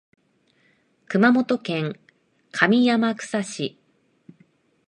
[1.05, 1.99] 熊本県
[2.51, 3.77] 上天草市